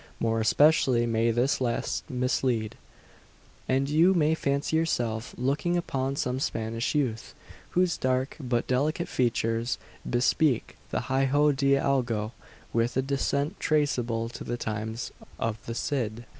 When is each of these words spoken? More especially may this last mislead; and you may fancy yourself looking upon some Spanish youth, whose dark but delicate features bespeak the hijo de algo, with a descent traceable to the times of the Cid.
More 0.19 0.39
especially 0.39 1.05
may 1.05 1.29
this 1.29 1.61
last 1.61 2.09
mislead; 2.09 2.75
and 3.69 3.87
you 3.87 4.15
may 4.15 4.33
fancy 4.33 4.75
yourself 4.75 5.35
looking 5.37 5.77
upon 5.77 6.15
some 6.15 6.39
Spanish 6.39 6.95
youth, 6.95 7.35
whose 7.77 7.97
dark 7.99 8.35
but 8.39 8.65
delicate 8.65 9.07
features 9.07 9.77
bespeak 10.09 10.75
the 10.89 11.01
hijo 11.01 11.51
de 11.51 11.75
algo, 11.75 12.31
with 12.73 12.97
a 12.97 13.03
descent 13.03 13.59
traceable 13.59 14.27
to 14.29 14.43
the 14.43 14.57
times 14.57 15.11
of 15.37 15.63
the 15.67 15.75
Cid. 15.75 16.25